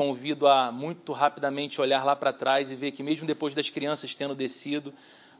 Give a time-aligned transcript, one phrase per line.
[0.00, 4.14] Convido a muito rapidamente olhar lá para trás e ver que, mesmo depois das crianças
[4.14, 4.94] tendo descido,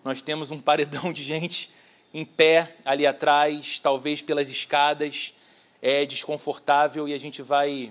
[0.04, 1.70] nós temos um paredão de gente
[2.12, 5.32] em pé ali atrás, talvez pelas escadas.
[5.80, 7.90] É desconfortável e a gente vai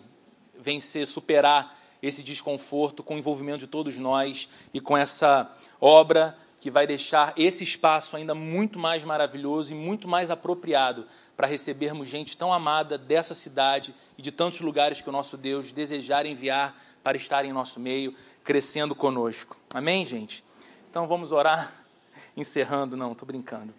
[0.60, 5.52] vencer, superar esse desconforto com o envolvimento de todos nós e com essa
[5.82, 11.08] obra que vai deixar esse espaço ainda muito mais maravilhoso e muito mais apropriado
[11.40, 15.72] para recebermos gente tão amada dessa cidade e de tantos lugares que o nosso Deus
[15.72, 18.14] desejar enviar para estar em nosso meio,
[18.44, 19.56] crescendo conosco.
[19.74, 20.44] Amém, gente?
[20.90, 21.74] Então vamos orar,
[22.36, 23.74] encerrando, não, estou brincando.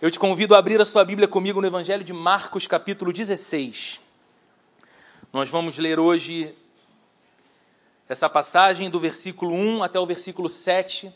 [0.00, 4.00] Eu te convido a abrir a sua Bíblia comigo no Evangelho de Marcos, capítulo 16.
[5.32, 6.54] Nós vamos ler hoje
[8.08, 11.12] essa passagem do versículo 1 até o versículo 7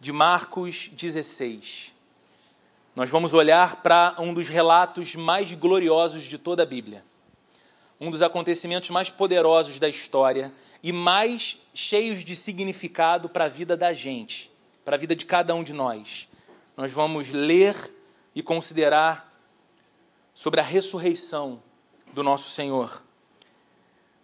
[0.00, 1.97] de Marcos 16
[2.98, 7.04] nós vamos olhar para um dos relatos mais gloriosos de toda a Bíblia,
[8.00, 10.52] um dos acontecimentos mais poderosos da história
[10.82, 14.50] e mais cheios de significado para a vida da gente,
[14.84, 16.28] para a vida de cada um de nós.
[16.76, 17.76] Nós vamos ler
[18.34, 19.32] e considerar
[20.34, 21.62] sobre a ressurreição
[22.12, 23.00] do nosso Senhor.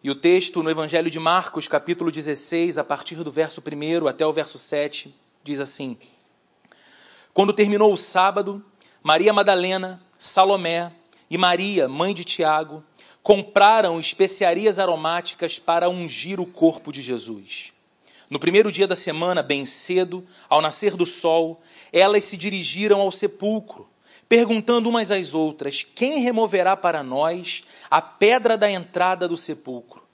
[0.03, 4.27] E o texto no Evangelho de Marcos, capítulo 16, a partir do verso 1 até
[4.27, 5.97] o verso 7, diz assim:
[7.35, 8.65] quando terminou o sábado,
[9.03, 10.93] Maria Madalena, Salomé
[11.29, 12.85] e Maria, mãe de Tiago,
[13.25, 17.73] compraram especiarias aromáticas para ungir o corpo de Jesus.
[18.31, 21.61] No primeiro dia da semana, bem cedo, ao nascer do sol,
[21.93, 23.89] elas se dirigiram ao sepulcro,
[24.29, 30.05] perguntando umas às outras: Quem removerá para nós a pedra da entrada do sepulcro?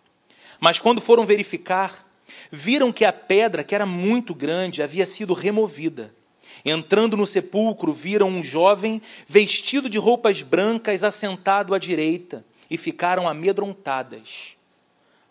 [0.59, 2.07] Mas quando foram verificar,
[2.51, 6.19] viram que a pedra, que era muito grande, havia sido removida.
[6.64, 13.28] Entrando no sepulcro, viram um jovem vestido de roupas brancas assentado à direita e ficaram
[13.28, 14.56] amedrontadas.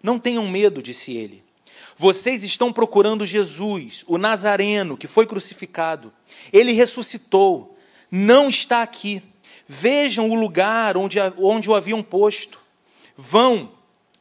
[0.01, 1.43] Não tenham medo, disse ele.
[1.95, 6.13] Vocês estão procurando Jesus, o Nazareno, que foi crucificado.
[6.51, 7.77] Ele ressuscitou.
[8.09, 9.21] Não está aqui.
[9.67, 12.59] Vejam o lugar onde, onde o haviam posto.
[13.17, 13.71] Vão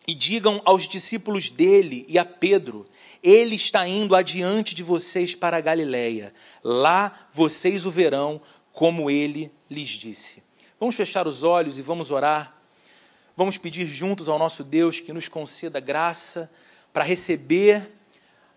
[0.07, 2.87] e digam aos discípulos dele e a Pedro
[3.23, 6.33] ele está indo adiante de vocês para a Galiléia.
[6.63, 8.41] Lá vocês o verão,
[8.73, 10.43] como ele lhes disse.
[10.79, 12.57] Vamos fechar os olhos e vamos orar.
[13.37, 16.51] Vamos pedir juntos ao nosso Deus que nos conceda graça
[16.93, 17.91] para receber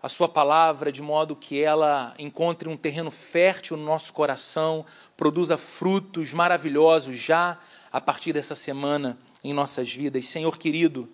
[0.02, 4.84] a Sua palavra de modo que ela encontre um terreno fértil no nosso coração,
[5.16, 7.58] produza frutos maravilhosos já
[7.92, 10.26] a partir dessa semana em nossas vidas.
[10.26, 11.08] Senhor querido,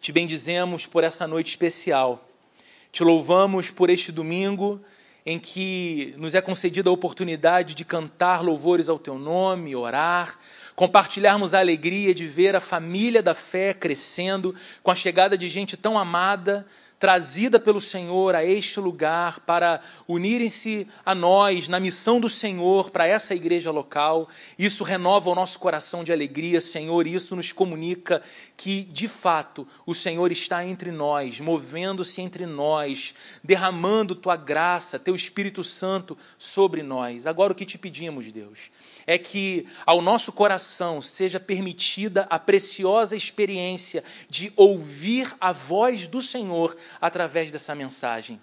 [0.00, 2.29] te bendizemos por essa noite especial
[2.92, 4.80] te louvamos por este domingo
[5.24, 10.38] em que nos é concedida a oportunidade de cantar louvores ao teu nome, orar,
[10.74, 15.76] compartilharmos a alegria de ver a família da fé crescendo com a chegada de gente
[15.76, 16.66] tão amada,
[17.00, 23.06] trazida pelo Senhor a este lugar para unirem-se a nós na missão do Senhor para
[23.06, 24.28] essa igreja local.
[24.58, 28.22] Isso renova o nosso coração de alegria, Senhor, e isso nos comunica
[28.54, 35.14] que, de fato, o Senhor está entre nós, movendo-se entre nós, derramando tua graça, teu
[35.14, 37.26] Espírito Santo sobre nós.
[37.26, 38.70] Agora, o que te pedimos, Deus,
[39.06, 46.20] é que ao nosso coração seja permitida a preciosa experiência de ouvir a voz do
[46.20, 48.40] Senhor através dessa mensagem.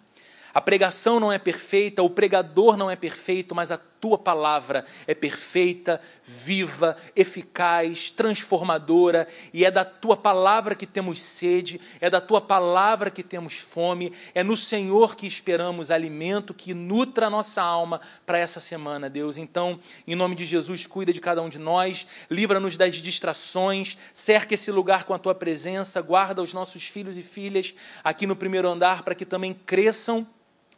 [0.54, 5.14] A pregação não é perfeita, o pregador não é perfeito, mas a tua palavra é
[5.14, 12.42] perfeita, viva, eficaz, transformadora, e é da tua palavra que temos sede, é da tua
[12.42, 18.02] palavra que temos fome, é no Senhor que esperamos alimento que nutra a nossa alma
[18.26, 19.38] para essa semana, Deus.
[19.38, 24.54] Então, em nome de Jesus, cuida de cada um de nós, livra-nos das distrações, cerca
[24.54, 28.68] esse lugar com a tua presença, guarda os nossos filhos e filhas aqui no primeiro
[28.68, 30.28] andar para que também cresçam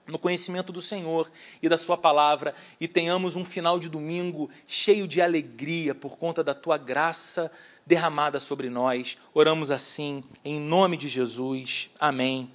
[0.09, 1.31] no conhecimento do Senhor
[1.61, 6.43] e da Sua palavra e tenhamos um final de domingo cheio de alegria por conta
[6.43, 7.51] da Tua graça
[7.85, 9.17] derramada sobre nós.
[9.33, 11.89] Oramos assim, em nome de Jesus.
[11.99, 12.51] Amém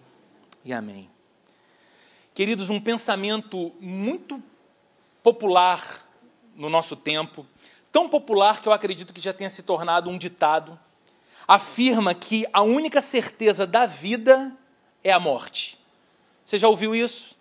[0.64, 1.10] e amém.
[2.34, 4.42] Queridos, um pensamento muito
[5.22, 6.08] popular
[6.56, 7.46] no nosso tempo,
[7.90, 10.78] tão popular que eu acredito que já tenha se tornado um ditado,
[11.46, 14.52] afirma que a única certeza da vida
[15.02, 15.78] é a morte.
[16.44, 17.34] Você já ouviu isso?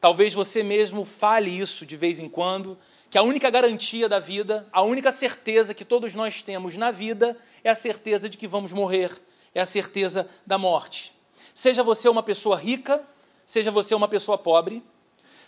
[0.00, 2.78] Talvez você mesmo fale isso de vez em quando,
[3.10, 7.36] que a única garantia da vida, a única certeza que todos nós temos na vida
[7.64, 9.10] é a certeza de que vamos morrer,
[9.54, 11.12] é a certeza da morte.
[11.54, 13.02] Seja você uma pessoa rica,
[13.44, 14.82] seja você uma pessoa pobre,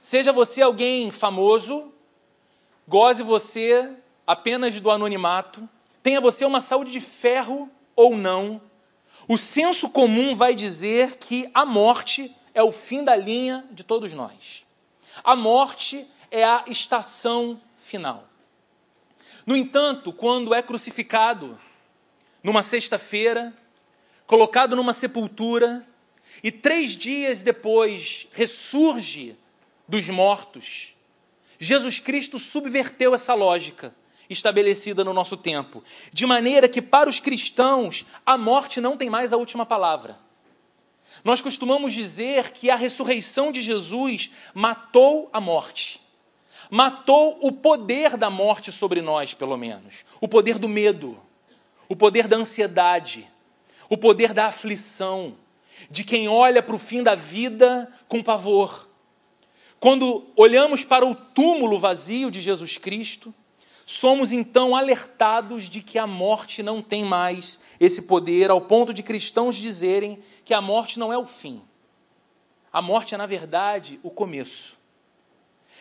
[0.00, 1.92] seja você alguém famoso,
[2.86, 3.90] goze você
[4.26, 5.68] apenas do anonimato,
[6.02, 8.60] tenha você uma saúde de ferro ou não,
[9.28, 14.12] O senso comum vai dizer que a morte é o fim da linha de todos
[14.12, 14.64] nós.
[15.22, 18.28] A morte é a estação final.
[19.46, 21.56] No entanto, quando é crucificado
[22.42, 23.56] numa sexta-feira,
[24.26, 25.86] colocado numa sepultura,
[26.42, 29.36] e três dias depois ressurge
[29.86, 30.96] dos mortos,
[31.60, 33.94] Jesus Cristo subverteu essa lógica
[34.28, 39.32] estabelecida no nosso tempo, de maneira que para os cristãos a morte não tem mais
[39.32, 40.18] a última palavra.
[41.24, 46.00] Nós costumamos dizer que a ressurreição de Jesus matou a morte.
[46.70, 50.04] Matou o poder da morte sobre nós, pelo menos.
[50.20, 51.18] O poder do medo,
[51.88, 53.26] o poder da ansiedade,
[53.88, 55.34] o poder da aflição,
[55.90, 58.88] de quem olha para o fim da vida com pavor.
[59.80, 63.32] Quando olhamos para o túmulo vazio de Jesus Cristo,
[63.86, 69.02] somos então alertados de que a morte não tem mais esse poder, ao ponto de
[69.02, 70.18] cristãos dizerem
[70.48, 71.60] que a morte não é o fim.
[72.72, 74.78] A morte é, na verdade, o começo.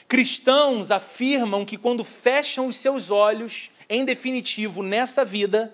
[0.09, 5.73] Cristãos afirmam que quando fecham os seus olhos, em definitivo, nessa vida,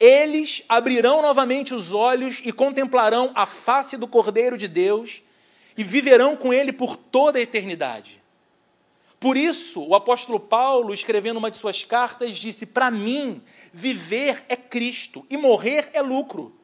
[0.00, 5.22] eles abrirão novamente os olhos e contemplarão a face do Cordeiro de Deus
[5.76, 8.20] e viverão com ele por toda a eternidade.
[9.20, 13.40] Por isso, o apóstolo Paulo, escrevendo uma de suas cartas, disse: Para mim,
[13.72, 16.55] viver é Cristo e morrer é lucro.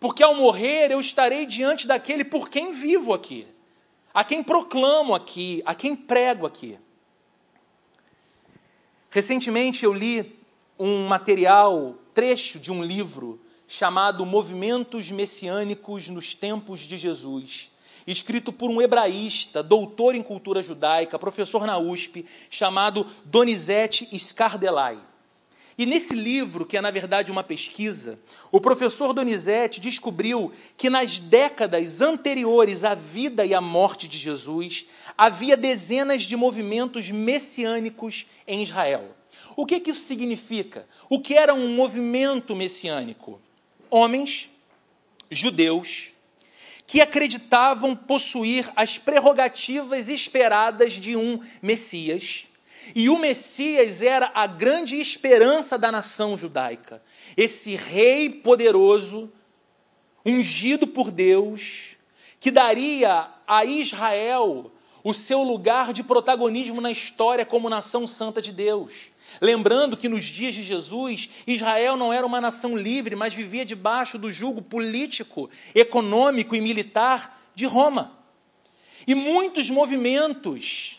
[0.00, 3.46] Porque ao morrer eu estarei diante daquele por quem vivo aqui,
[4.14, 6.78] a quem proclamo aqui, a quem prego aqui.
[9.10, 10.38] Recentemente eu li
[10.78, 17.70] um material, trecho de um livro chamado Movimentos Messiânicos nos Tempos de Jesus
[18.10, 24.98] escrito por um hebraísta, doutor em cultura judaica, professor na USP, chamado Donizete Scardelai.
[25.78, 28.18] E nesse livro, que é na verdade uma pesquisa,
[28.50, 34.88] o professor Donizete descobriu que nas décadas anteriores à vida e à morte de Jesus,
[35.16, 39.14] havia dezenas de movimentos messiânicos em Israel.
[39.54, 40.84] O que, que isso significa?
[41.08, 43.40] O que era um movimento messiânico?
[43.88, 44.50] Homens,
[45.30, 46.10] judeus,
[46.88, 52.47] que acreditavam possuir as prerrogativas esperadas de um Messias.
[52.94, 57.02] E o Messias era a grande esperança da nação judaica.
[57.36, 59.30] Esse rei poderoso,
[60.24, 61.96] ungido por Deus,
[62.40, 68.52] que daria a Israel o seu lugar de protagonismo na história como nação santa de
[68.52, 69.10] Deus.
[69.40, 74.18] Lembrando que nos dias de Jesus, Israel não era uma nação livre, mas vivia debaixo
[74.18, 78.18] do jugo político, econômico e militar de Roma.
[79.06, 80.97] E muitos movimentos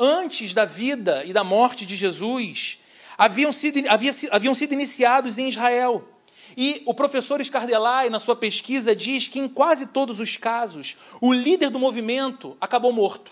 [0.00, 2.80] antes da vida e da morte de Jesus
[3.18, 6.08] haviam sido, havia, haviam sido iniciados em Israel.
[6.56, 11.32] E o professor Scardelai, na sua pesquisa, diz que em quase todos os casos, o
[11.32, 13.30] líder do movimento acabou morto,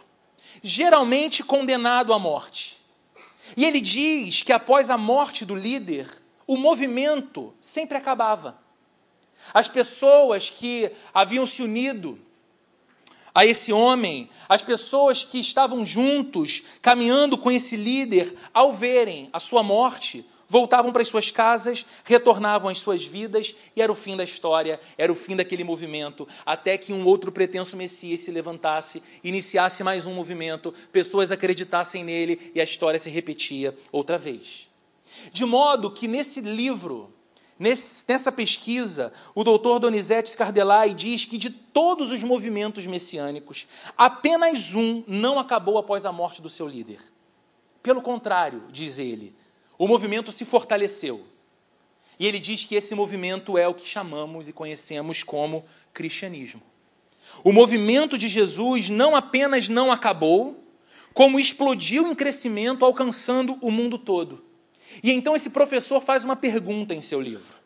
[0.63, 2.77] geralmente condenado à morte.
[3.57, 6.07] E ele diz que após a morte do líder,
[6.47, 8.59] o movimento sempre acabava.
[9.53, 12.21] As pessoas que haviam se unido
[13.39, 19.39] a esse homem, as pessoas que estavam juntos, caminhando com esse líder, ao verem a
[19.39, 24.17] sua morte, voltavam para as suas casas, retornavam às suas vidas e era o fim
[24.17, 29.01] da história, era o fim daquele movimento, até que um outro pretenso Messias se levantasse,
[29.23, 34.69] iniciasse mais um movimento, pessoas acreditassem nele e a história se repetia outra vez.
[35.31, 37.15] De modo que nesse livro,
[37.59, 45.03] nessa pesquisa, o doutor Donizete Scardelai diz que de todos os movimentos messiânicos, apenas um
[45.07, 47.01] não acabou após a morte do seu líder.
[47.83, 49.35] Pelo contrário, diz ele,
[49.77, 51.25] o movimento se fortaleceu.
[52.19, 56.61] E ele diz que esse movimento é o que chamamos e conhecemos como cristianismo.
[57.45, 60.65] O movimento de Jesus não apenas não acabou,
[61.15, 64.48] como explodiu em crescimento, alcançando o mundo todo.
[65.03, 67.57] E então esse professor faz uma pergunta em seu livro.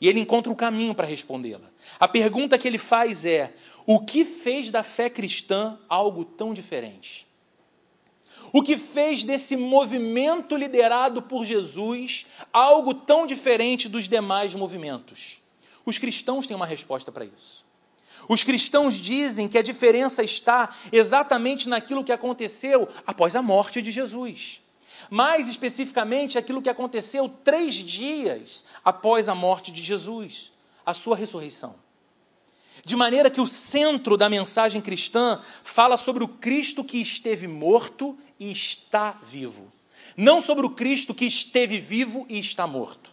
[0.00, 1.70] E ele encontra o um caminho para respondê-la.
[1.98, 3.54] A pergunta que ele faz é:
[3.86, 7.26] o que fez da fé cristã algo tão diferente?
[8.52, 15.38] O que fez desse movimento liderado por Jesus algo tão diferente dos demais movimentos?
[15.84, 17.64] Os cristãos têm uma resposta para isso.
[18.28, 23.90] Os cristãos dizem que a diferença está exatamente naquilo que aconteceu após a morte de
[23.90, 24.62] Jesus.
[25.10, 30.52] Mais especificamente, aquilo que aconteceu três dias após a morte de Jesus,
[30.84, 31.76] a sua ressurreição.
[32.84, 38.18] De maneira que o centro da mensagem cristã fala sobre o Cristo que esteve morto
[38.38, 39.72] e está vivo.
[40.16, 43.10] Não sobre o Cristo que esteve vivo e está morto.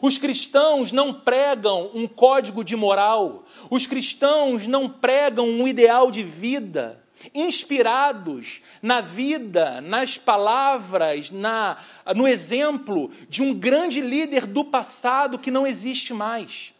[0.00, 6.22] Os cristãos não pregam um código de moral, os cristãos não pregam um ideal de
[6.22, 7.02] vida,
[7.34, 11.78] inspirados na vida, nas palavras, na,
[12.14, 16.72] no exemplo de um grande líder do passado que não existe mais.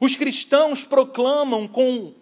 [0.00, 2.12] Os cristãos proclamam com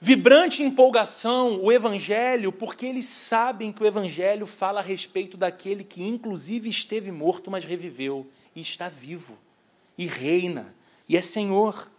[0.00, 6.02] vibrante empolgação o Evangelho, porque eles sabem que o Evangelho fala a respeito daquele que,
[6.02, 9.38] inclusive, esteve morto, mas reviveu e está vivo,
[9.98, 10.74] e reina,
[11.08, 11.90] e é Senhor.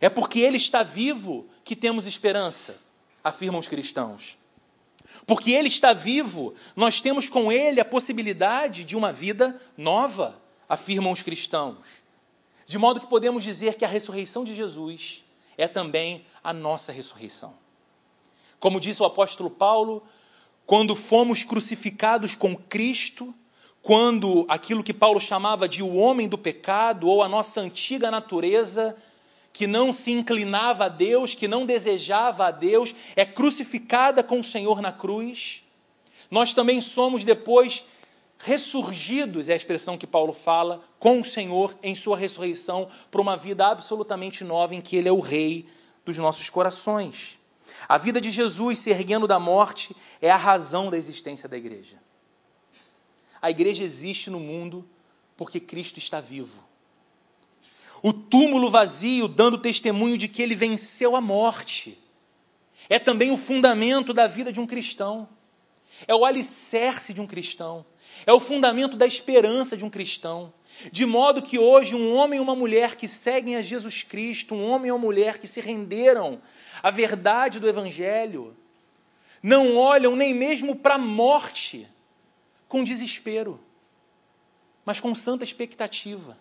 [0.00, 2.78] É porque Ele está vivo que temos esperança,
[3.22, 4.38] afirmam os cristãos.
[5.26, 11.12] Porque Ele está vivo, nós temos com Ele a possibilidade de uma vida nova, afirmam
[11.12, 12.00] os cristãos.
[12.66, 15.24] De modo que podemos dizer que a ressurreição de Jesus
[15.58, 17.54] é também a nossa ressurreição.
[18.58, 20.02] Como disse o apóstolo Paulo,
[20.66, 23.34] quando fomos crucificados com Cristo,
[23.82, 28.96] quando aquilo que Paulo chamava de o homem do pecado, ou a nossa antiga natureza,
[29.52, 34.44] que não se inclinava a Deus, que não desejava a Deus, é crucificada com o
[34.44, 35.64] Senhor na cruz.
[36.30, 37.84] Nós também somos depois
[38.38, 43.36] ressurgidos, é a expressão que Paulo fala, com o Senhor em sua ressurreição, para uma
[43.36, 45.68] vida absolutamente nova em que Ele é o Rei
[46.04, 47.38] dos nossos corações.
[47.88, 51.96] A vida de Jesus se erguendo da morte é a razão da existência da igreja.
[53.42, 54.88] A igreja existe no mundo
[55.36, 56.62] porque Cristo está vivo.
[58.02, 61.98] O túmulo vazio dando testemunho de que ele venceu a morte.
[62.88, 65.28] É também o fundamento da vida de um cristão.
[66.08, 67.84] É o alicerce de um cristão.
[68.26, 70.52] É o fundamento da esperança de um cristão.
[70.90, 74.70] De modo que hoje um homem e uma mulher que seguem a Jesus Cristo, um
[74.70, 76.40] homem e uma mulher que se renderam
[76.82, 78.56] à verdade do Evangelho,
[79.42, 81.86] não olham nem mesmo para a morte
[82.68, 83.60] com desespero,
[84.84, 86.38] mas com santa expectativa,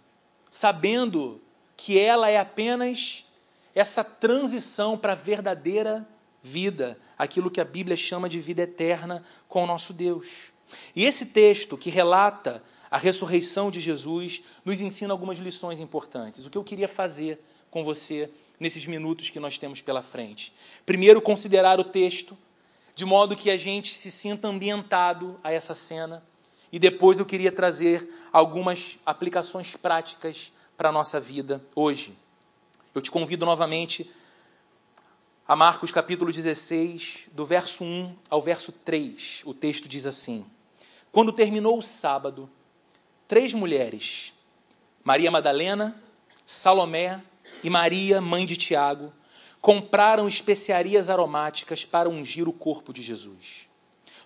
[0.49, 1.41] sabendo
[1.79, 3.25] que ela é apenas
[3.73, 6.05] essa transição para a verdadeira
[6.43, 10.51] vida, aquilo que a Bíblia chama de vida eterna com o nosso Deus.
[10.93, 16.45] E esse texto que relata a ressurreição de Jesus nos ensina algumas lições importantes.
[16.45, 17.39] O que eu queria fazer
[17.71, 20.53] com você nesses minutos que nós temos pela frente.
[20.85, 22.37] Primeiro, considerar o texto,
[22.93, 26.21] de modo que a gente se sinta ambientado a essa cena.
[26.73, 32.17] E depois eu queria trazer algumas aplicações práticas para a nossa vida hoje.
[32.95, 34.09] Eu te convido novamente
[35.45, 39.41] a Marcos capítulo 16, do verso 1 ao verso 3.
[39.45, 40.45] O texto diz assim:
[41.11, 42.49] Quando terminou o sábado,
[43.27, 44.31] três mulheres,
[45.03, 46.01] Maria Madalena,
[46.47, 47.21] Salomé
[47.61, 49.11] e Maria, mãe de Tiago,
[49.59, 53.67] compraram especiarias aromáticas para ungir o corpo de Jesus.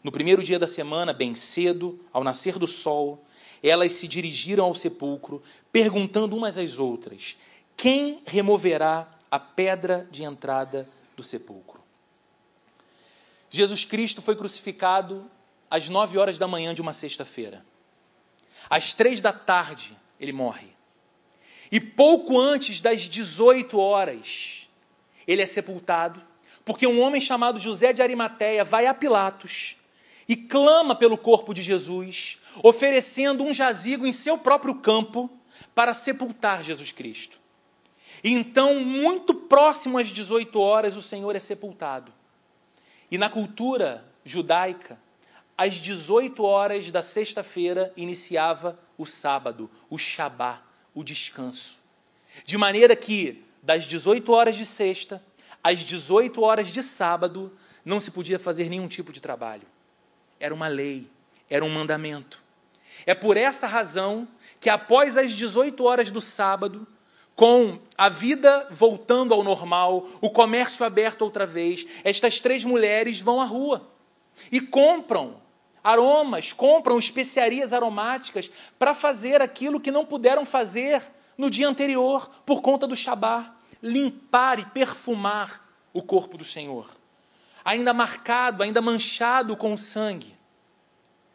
[0.03, 3.25] No primeiro dia da semana, bem cedo, ao nascer do sol,
[3.63, 5.41] elas se dirigiram ao sepulcro,
[5.71, 7.37] perguntando umas às outras:
[7.77, 11.81] Quem removerá a pedra de entrada do sepulcro?
[13.49, 15.29] Jesus Cristo foi crucificado
[15.69, 17.65] às nove horas da manhã de uma sexta-feira.
[18.69, 20.67] Às três da tarde, ele morre.
[21.71, 24.67] E pouco antes das 18 horas,
[25.27, 26.21] ele é sepultado,
[26.65, 29.75] porque um homem chamado José de Arimateia vai a Pilatos
[30.27, 35.29] e clama pelo corpo de Jesus, oferecendo um jazigo em seu próprio campo
[35.73, 37.39] para sepultar Jesus Cristo.
[38.23, 42.13] E então, muito próximo às 18 horas, o Senhor é sepultado.
[43.11, 44.97] E na cultura judaica,
[45.57, 50.61] às 18 horas da sexta-feira iniciava o sábado, o Shabá,
[50.93, 51.77] o descanso.
[52.45, 55.23] De maneira que, das 18 horas de sexta
[55.63, 57.51] às 18 horas de sábado,
[57.85, 59.67] não se podia fazer nenhum tipo de trabalho.
[60.39, 61.07] Era uma lei,
[61.49, 62.42] era um mandamento.
[63.05, 64.27] É por essa razão
[64.59, 66.87] que, após as 18 horas do sábado,
[67.35, 73.41] com a vida voltando ao normal, o comércio aberto outra vez, estas três mulheres vão
[73.41, 73.89] à rua
[74.51, 75.41] e compram
[75.83, 81.03] aromas, compram especiarias aromáticas para fazer aquilo que não puderam fazer
[81.37, 86.89] no dia anterior por conta do Shabá, limpar e perfumar o corpo do Senhor,
[87.65, 90.33] ainda marcado, ainda manchado com sangue.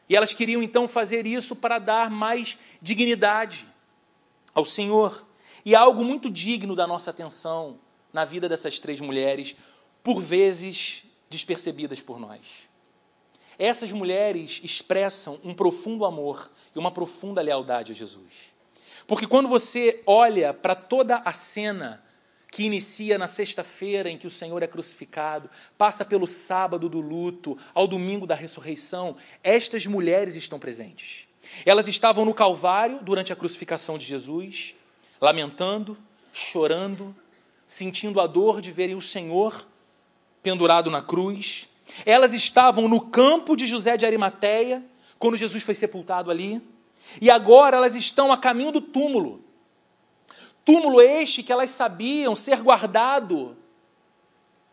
[0.09, 3.67] E elas queriam então fazer isso para dar mais dignidade
[4.55, 5.27] ao Senhor.
[5.65, 7.79] E algo muito digno da nossa atenção
[8.12, 9.55] na vida dessas três mulheres,
[10.03, 12.69] por vezes despercebidas por nós.
[13.59, 18.53] Essas mulheres expressam um profundo amor e uma profunda lealdade a Jesus.
[19.07, 22.03] Porque quando você olha para toda a cena
[22.50, 27.59] que inicia na sexta-feira em que o Senhor é crucificado, passa pelo sábado do luto,
[27.75, 31.28] ao domingo da ressurreição, estas mulheres estão presentes.
[31.64, 34.75] Elas estavam no Calvário durante a crucificação de Jesus,
[35.21, 35.97] lamentando,
[36.33, 37.14] chorando,
[37.67, 39.67] sentindo a dor de verem o Senhor
[40.43, 41.69] pendurado na cruz.
[42.07, 44.83] Elas estavam no campo de José de Arimateia,
[45.19, 46.62] quando Jesus foi sepultado ali,
[47.21, 49.45] e agora elas estão a caminho do túmulo.
[50.68, 53.56] Túmulo este que elas sabiam ser guardado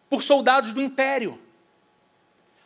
[0.09, 1.39] por soldados do império.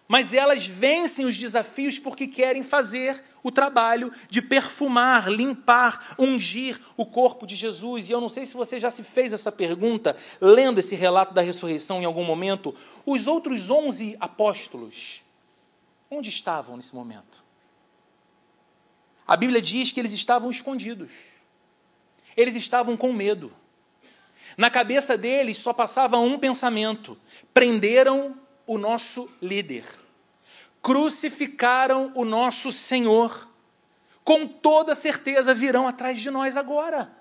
[0.08, 7.06] Mas elas vencem os desafios porque querem fazer o trabalho de perfumar, limpar, ungir o
[7.06, 8.10] corpo de Jesus.
[8.10, 11.44] E eu não sei se você já se fez essa pergunta, lendo esse relato da
[11.44, 12.74] ressurreição em algum momento.
[13.06, 15.22] Os outros onze apóstolos,
[16.10, 17.44] onde estavam nesse momento?
[19.28, 21.12] A Bíblia diz que eles estavam escondidos,
[22.40, 23.52] eles estavam com medo.
[24.58, 27.18] Na cabeça deles só passava um pensamento:
[27.54, 29.86] prenderam o nosso líder
[30.82, 33.48] crucificaram o nosso Senhor.
[34.24, 37.12] Com toda certeza virão atrás de nós agora.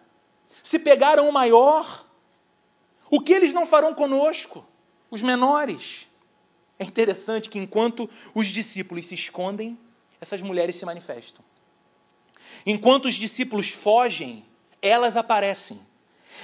[0.63, 2.05] Se pegaram o maior,
[3.11, 4.67] o que eles não farão conosco?
[5.11, 6.07] Os menores.
[6.79, 9.79] É interessante que enquanto os discípulos se escondem,
[10.21, 11.45] essas mulheres se manifestam.
[12.67, 14.45] Enquanto os discípulos fogem,
[14.81, 15.81] elas aparecem.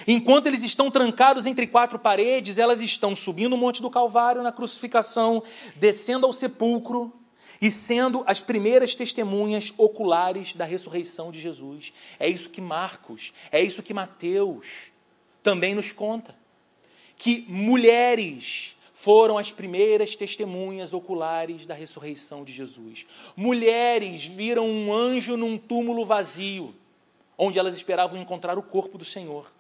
[0.07, 4.51] Enquanto eles estão trancados entre quatro paredes, elas estão subindo o Monte do Calvário na
[4.51, 5.43] crucificação,
[5.77, 7.13] descendo ao sepulcro
[7.61, 11.93] e sendo as primeiras testemunhas oculares da ressurreição de Jesus.
[12.19, 14.93] É isso que Marcos, é isso que Mateus
[15.43, 16.35] também nos conta.
[17.17, 23.07] Que mulheres foram as primeiras testemunhas oculares da ressurreição de Jesus.
[23.37, 26.75] Mulheres viram um anjo num túmulo vazio,
[27.37, 29.51] onde elas esperavam encontrar o corpo do Senhor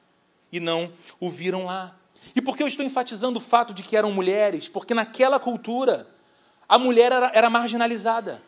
[0.50, 1.97] e não o viram lá.
[2.35, 4.69] E por que eu estou enfatizando o fato de que eram mulheres?
[4.69, 6.09] Porque naquela cultura,
[6.69, 8.43] a mulher era, era marginalizada.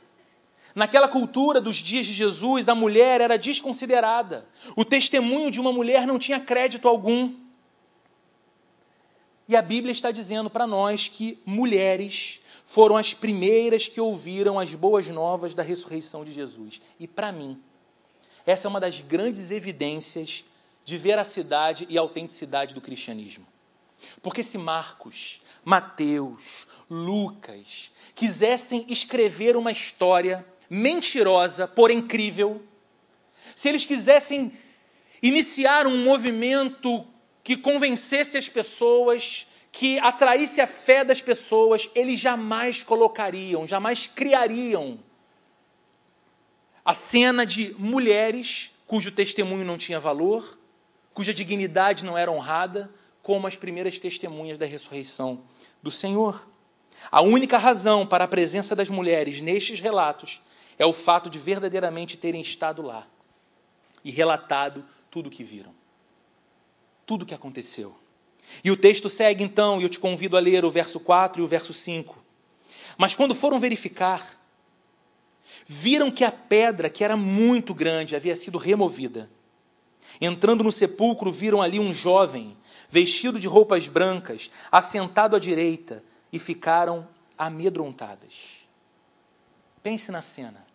[0.75, 4.47] Naquela cultura dos dias de Jesus, a mulher era desconsiderada.
[4.76, 7.35] O testemunho de uma mulher não tinha crédito algum.
[9.49, 14.75] E a Bíblia está dizendo para nós que mulheres foram as primeiras que ouviram as
[14.75, 16.82] boas novas da ressurreição de Jesus.
[16.99, 17.58] E para mim,
[18.47, 20.45] essa é uma das grandes evidências
[20.85, 23.45] de veracidade e autenticidade do cristianismo.
[24.23, 32.63] Porque se Marcos, Mateus, Lucas quisessem escrever uma história mentirosa, por incrível,
[33.54, 34.52] se eles quisessem
[35.21, 37.04] iniciar um movimento
[37.43, 45.00] que convencesse as pessoas, que atraísse a fé das pessoas, eles jamais colocariam, jamais criariam
[46.86, 50.56] a cena de mulheres cujo testemunho não tinha valor,
[51.12, 52.88] cuja dignidade não era honrada,
[53.25, 55.42] como as primeiras testemunhas da ressurreição
[55.82, 56.49] do Senhor.
[57.10, 60.40] A única razão para a presença das mulheres nestes relatos
[60.78, 63.04] é o fato de verdadeiramente terem estado lá
[64.04, 65.75] e relatado tudo o que viram,
[67.04, 67.96] tudo o que aconteceu.
[68.62, 71.44] E o texto segue então, e eu te convido a ler o verso 4 e
[71.44, 72.16] o verso 5.
[72.96, 74.35] Mas quando foram verificar,
[75.67, 79.29] viram que a pedra, que era muito grande, havia sido removida.
[80.21, 82.57] Entrando no sepulcro, viram ali um jovem,
[82.89, 86.02] vestido de roupas brancas, assentado à direita,
[86.33, 88.35] e ficaram amedrontadas.
[89.83, 90.67] Pense na cena.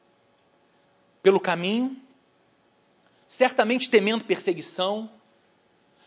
[1.23, 1.97] Pelo caminho,
[3.27, 5.09] certamente temendo perseguição,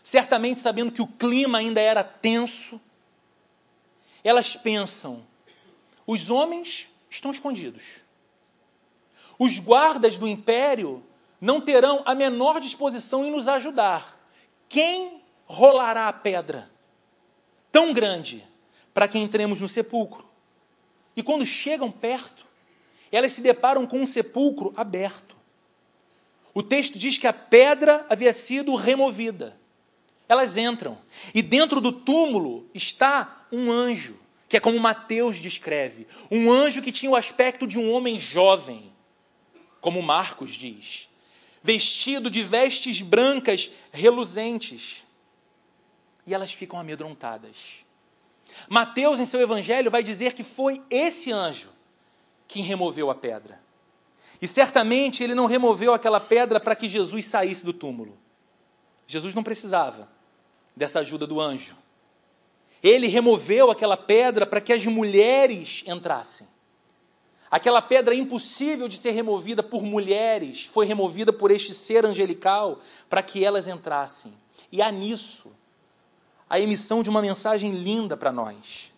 [0.03, 2.79] certamente sabendo que o clima ainda era tenso,
[4.23, 5.25] elas pensam:
[6.05, 8.04] os homens estão escondidos.
[9.37, 11.03] Os guardas do império
[11.39, 14.19] não terão a menor disposição em nos ajudar.
[14.69, 16.69] Quem rolará a pedra
[17.71, 18.45] tão grande
[18.93, 20.25] para que entremos no sepulcro?
[21.15, 22.45] E quando chegam perto,
[23.11, 25.35] elas se deparam com um sepulcro aberto.
[26.53, 29.57] O texto diz que a pedra havia sido removida.
[30.27, 30.97] Elas entram,
[31.33, 34.19] e dentro do túmulo está um anjo,
[34.49, 38.91] que é como Mateus descreve: um anjo que tinha o aspecto de um homem jovem,
[39.85, 41.07] como Marcos diz
[41.61, 45.05] vestido de vestes brancas reluzentes.
[46.25, 47.83] E elas ficam amedrontadas.
[48.67, 51.69] Mateus, em seu evangelho, vai dizer que foi esse anjo
[52.47, 53.61] quem removeu a pedra.
[54.41, 58.17] E certamente ele não removeu aquela pedra para que Jesus saísse do túmulo.
[59.05, 60.09] Jesus não precisava
[60.75, 61.75] dessa ajuda do anjo.
[62.81, 66.47] Ele removeu aquela pedra para que as mulheres entrassem.
[67.55, 73.23] Aquela pedra impossível de ser removida por mulheres foi removida por este ser angelical para
[73.23, 74.33] que elas entrassem.
[74.69, 75.53] E há nisso
[76.49, 78.91] a emissão de uma mensagem linda para nós.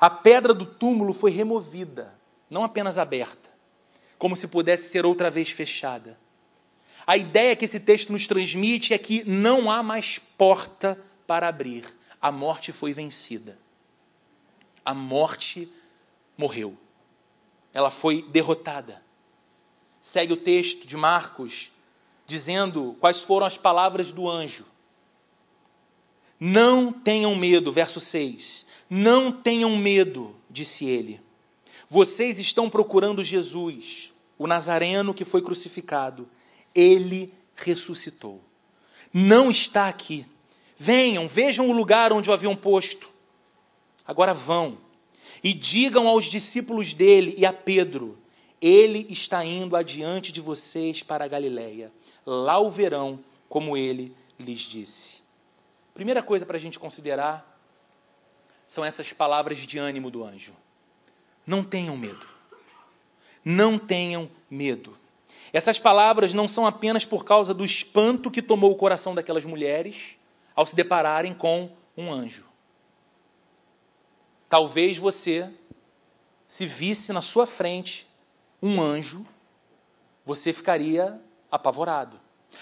[0.00, 2.12] A pedra do túmulo foi removida,
[2.50, 3.48] não apenas aberta,
[4.18, 6.18] como se pudesse ser outra vez fechada.
[7.06, 11.84] A ideia que esse texto nos transmite é que não há mais porta para abrir.
[12.20, 13.56] A morte foi vencida.
[14.84, 15.72] A morte
[16.36, 16.76] morreu.
[17.74, 19.02] Ela foi derrotada.
[20.00, 21.72] Segue o texto de Marcos,
[22.24, 24.64] dizendo quais foram as palavras do anjo.
[26.38, 28.64] Não tenham medo, verso 6.
[28.88, 31.20] Não tenham medo, disse ele.
[31.88, 36.28] Vocês estão procurando Jesus, o Nazareno que foi crucificado.
[36.74, 38.40] Ele ressuscitou.
[39.12, 40.26] Não está aqui.
[40.76, 43.08] Venham, vejam o lugar onde o haviam posto.
[44.06, 44.78] Agora vão
[45.44, 48.18] e digam aos discípulos dele e a Pedro:
[48.62, 51.92] Ele está indo adiante de vocês para a Galiléia.
[52.24, 55.22] Lá o verão, como ele lhes disse.
[55.92, 57.60] Primeira coisa para a gente considerar
[58.66, 60.54] são essas palavras de ânimo do anjo.
[61.46, 62.26] Não tenham medo.
[63.44, 64.96] Não tenham medo.
[65.52, 70.16] Essas palavras não são apenas por causa do espanto que tomou o coração daquelas mulheres
[70.56, 72.53] ao se depararem com um anjo.
[74.54, 75.50] Talvez você,
[76.46, 78.06] se visse na sua frente
[78.62, 79.26] um anjo,
[80.24, 82.20] você ficaria apavorado.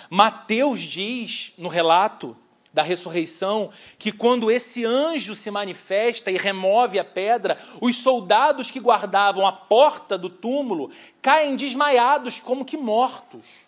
[0.09, 2.35] Mateus diz no relato
[2.73, 8.81] da ressurreição, que quando esse anjo se manifesta e remove a pedra, os soldados que
[8.81, 13.67] guardavam a porta do túmulo caem desmaiados, como que mortos,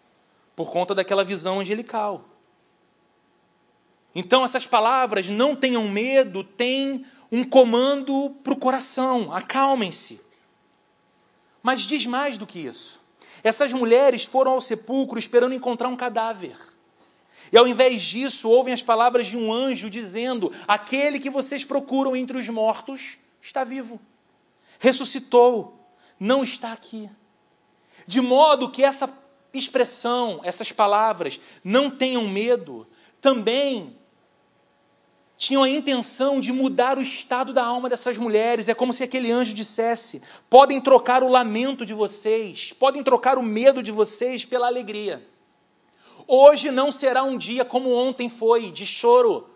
[0.56, 2.24] por conta daquela visão angelical.
[4.14, 10.20] Então, essas palavras, não tenham medo, têm um comando para o coração, acalmem-se.
[11.60, 13.02] Mas diz mais do que isso.
[13.42, 16.56] Essas mulheres foram ao sepulcro esperando encontrar um cadáver.
[17.50, 22.14] E ao invés disso, ouvem as palavras de um anjo dizendo: Aquele que vocês procuram
[22.14, 24.00] entre os mortos está vivo,
[24.78, 25.84] ressuscitou,
[26.20, 27.10] não está aqui.
[28.06, 29.12] De modo que essa
[29.52, 32.86] expressão, essas palavras, não tenham medo,
[33.20, 33.98] também
[35.36, 38.68] tinham a intenção de mudar o estado da alma dessas mulheres.
[38.68, 43.42] É como se aquele anjo dissesse: podem trocar o lamento de vocês, podem trocar o
[43.42, 45.26] medo de vocês pela alegria.
[46.26, 49.48] Hoje não será um dia como ontem foi, de choro,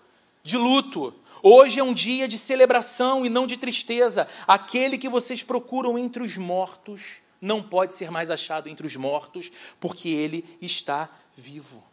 [0.43, 1.15] de luto.
[1.43, 4.29] Hoje é um dia de celebração e não de tristeza.
[4.47, 9.51] Aquele que vocês procuram entre os mortos não pode ser mais achado entre os mortos,
[9.79, 11.88] porque ele está vivo.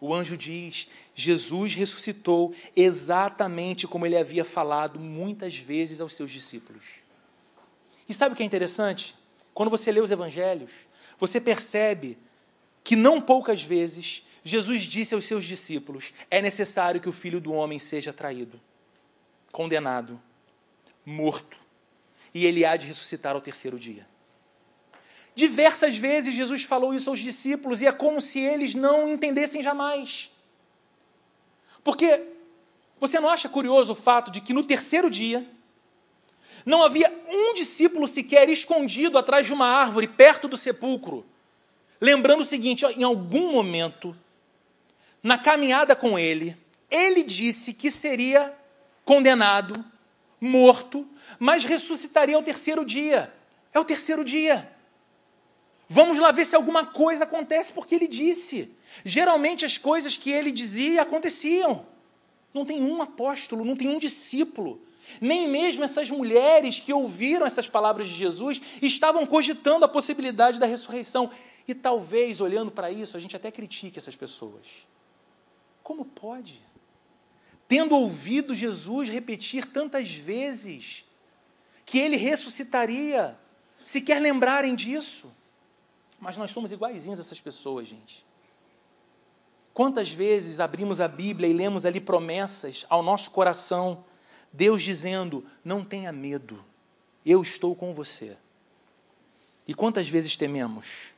[0.00, 6.84] O anjo diz: Jesus ressuscitou exatamente como ele havia falado muitas vezes aos seus discípulos.
[8.08, 9.14] E sabe o que é interessante?
[9.52, 10.70] Quando você lê os evangelhos,
[11.18, 12.16] você percebe
[12.84, 17.52] que não poucas vezes Jesus disse aos seus discípulos: é necessário que o filho do
[17.52, 18.60] homem seja traído,
[19.52, 20.20] condenado,
[21.04, 21.58] morto,
[22.32, 24.06] e ele há de ressuscitar ao terceiro dia.
[25.38, 30.30] Diversas vezes Jesus falou isso aos discípulos e é como se eles não entendessem jamais.
[31.84, 32.24] Porque
[32.98, 35.46] você não acha curioso o fato de que no terceiro dia
[36.66, 41.24] não havia um discípulo sequer escondido atrás de uma árvore perto do sepulcro
[42.00, 44.16] lembrando o seguinte: em algum momento,
[45.22, 46.56] na caminhada com ele,
[46.90, 48.52] ele disse que seria
[49.04, 49.84] condenado,
[50.40, 51.06] morto,
[51.38, 53.32] mas ressuscitaria ao terceiro dia.
[53.72, 54.70] É o terceiro dia.
[55.88, 58.76] Vamos lá ver se alguma coisa acontece, porque ele disse.
[59.04, 61.86] Geralmente as coisas que ele dizia aconteciam.
[62.52, 64.80] Não tem um apóstolo, não tem um discípulo,
[65.20, 70.66] nem mesmo essas mulheres que ouviram essas palavras de Jesus estavam cogitando a possibilidade da
[70.66, 71.30] ressurreição.
[71.66, 74.66] E talvez, olhando para isso, a gente até critique essas pessoas.
[75.82, 76.60] Como pode?
[77.66, 81.04] Tendo ouvido Jesus repetir tantas vezes
[81.84, 83.38] que ele ressuscitaria,
[83.84, 85.30] se quer lembrarem disso.
[86.20, 88.26] Mas nós somos iguaizinhos a essas pessoas, gente.
[89.72, 94.04] Quantas vezes abrimos a Bíblia e lemos ali promessas ao nosso coração,
[94.52, 96.64] Deus dizendo: não tenha medo,
[97.24, 98.36] eu estou com você.
[99.66, 101.12] E quantas vezes tememos?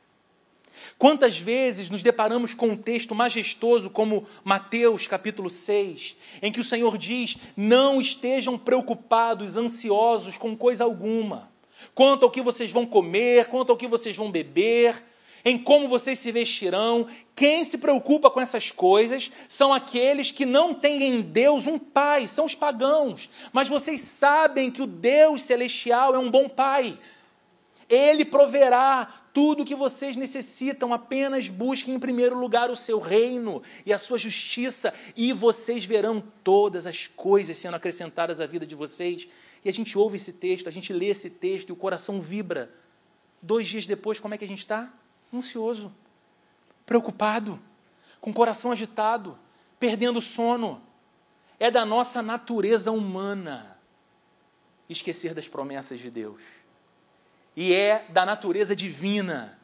[0.97, 6.63] Quantas vezes nos deparamos com um texto majestoso como Mateus capítulo 6, em que o
[6.63, 11.50] Senhor diz: Não estejam preocupados, ansiosos com coisa alguma,
[11.93, 15.03] quanto ao que vocês vão comer, quanto ao que vocês vão beber,
[15.43, 17.07] em como vocês se vestirão.
[17.35, 22.27] Quem se preocupa com essas coisas são aqueles que não têm em Deus um pai,
[22.27, 23.29] são os pagãos.
[23.51, 26.97] Mas vocês sabem que o Deus celestial é um bom pai.
[27.89, 33.61] Ele proverá tudo o que vocês necessitam, apenas busquem em primeiro lugar o seu reino
[33.85, 38.75] e a sua justiça, e vocês verão todas as coisas sendo acrescentadas à vida de
[38.75, 39.27] vocês.
[39.63, 42.73] E a gente ouve esse texto, a gente lê esse texto e o coração vibra.
[43.41, 44.91] Dois dias depois, como é que a gente está?
[45.33, 45.93] Ansioso,
[46.85, 47.59] preocupado,
[48.19, 49.37] com o coração agitado,
[49.79, 50.81] perdendo o sono.
[51.59, 53.77] É da nossa natureza humana
[54.89, 56.41] esquecer das promessas de Deus.
[57.55, 59.59] E é da natureza divina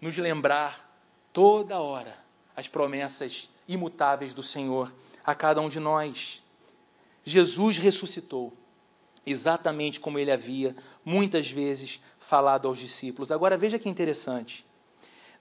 [0.00, 0.88] nos lembrar
[1.32, 2.16] toda hora
[2.54, 4.92] as promessas imutáveis do Senhor
[5.24, 6.42] a cada um de nós.
[7.24, 8.52] Jesus ressuscitou,
[9.30, 13.30] exatamente como ele havia muitas vezes falado aos discípulos.
[13.30, 14.64] Agora veja que interessante.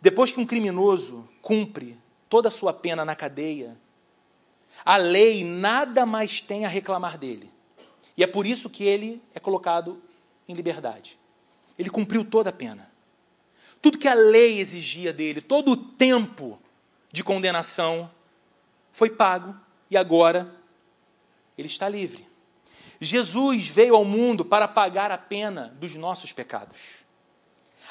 [0.01, 1.97] Depois que um criminoso cumpre
[2.29, 3.77] toda a sua pena na cadeia,
[4.85, 7.51] a lei nada mais tem a reclamar dele.
[8.15, 10.01] E é por isso que ele é colocado
[10.47, 11.17] em liberdade.
[11.77, 12.91] Ele cumpriu toda a pena.
[13.81, 16.59] Tudo que a lei exigia dele, todo o tempo
[17.11, 18.09] de condenação,
[18.91, 19.55] foi pago
[19.89, 20.53] e agora
[21.57, 22.26] ele está livre.
[22.99, 27.05] Jesus veio ao mundo para pagar a pena dos nossos pecados.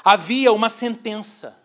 [0.04, 1.56] Havia uma sentença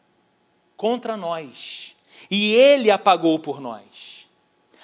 [0.78, 1.96] contra nós
[2.30, 4.28] e ele a pagou por nós.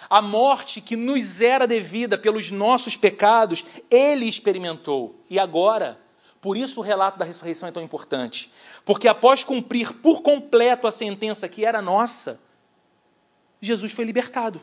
[0.10, 5.20] A morte que nos era devida pelos nossos pecados, ele experimentou.
[5.30, 6.00] E agora,
[6.40, 8.52] por isso o relato da ressurreição é tão importante.
[8.86, 12.40] Porque após cumprir por completo a sentença que era nossa,
[13.62, 14.62] Jesus foi libertado.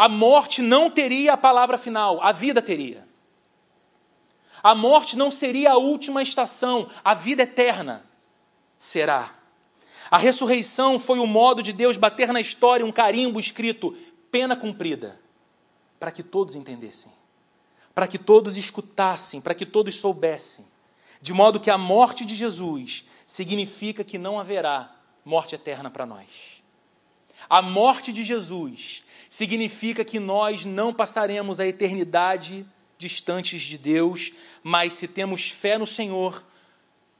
[0.00, 3.06] A morte não teria a palavra final, a vida teria.
[4.62, 8.02] A morte não seria a última estação, a vida eterna
[8.78, 9.34] será.
[10.10, 13.94] A ressurreição foi o modo de Deus bater na história um carimbo escrito
[14.30, 15.20] pena cumprida,
[15.98, 17.12] para que todos entendessem,
[17.94, 20.64] para que todos escutassem, para que todos soubessem,
[21.20, 26.62] de modo que a morte de Jesus significa que não haverá morte eterna para nós.
[27.50, 32.66] A morte de Jesus significa que nós não passaremos a eternidade
[32.98, 36.44] distantes de Deus, mas se temos fé no Senhor,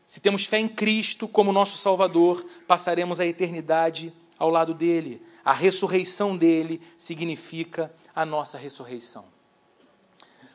[0.06, 5.22] se temos fé em Cristo como nosso Salvador, passaremos a eternidade ao lado dele.
[5.44, 9.24] A ressurreição dele significa a nossa ressurreição.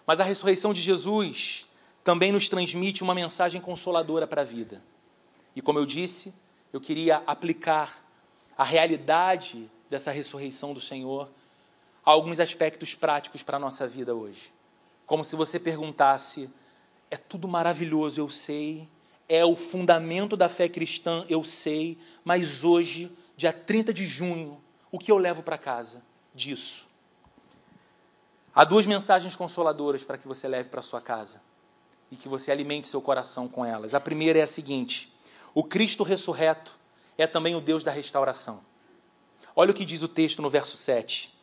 [0.05, 1.65] Mas a ressurreição de Jesus
[2.03, 4.83] também nos transmite uma mensagem consoladora para a vida.
[5.55, 6.33] E como eu disse,
[6.71, 8.05] eu queria aplicar
[8.57, 11.31] a realidade dessa ressurreição do Senhor
[12.05, 14.53] alguns aspectos práticos para a nossa vida hoje.
[15.05, 16.49] Como se você perguntasse:
[17.09, 18.87] é tudo maravilhoso, eu sei,
[19.27, 24.99] é o fundamento da fé cristã, eu sei, mas hoje, dia 30 de junho, o
[24.99, 26.01] que eu levo para casa
[26.33, 26.85] disso?
[28.53, 31.41] Há duas mensagens consoladoras para que você leve para sua casa
[32.09, 33.93] e que você alimente seu coração com elas.
[33.93, 35.11] A primeira é a seguinte:
[35.53, 36.77] o Cristo ressurreto
[37.17, 38.61] é também o Deus da restauração.
[39.55, 41.34] Olha o que diz o texto no verso 7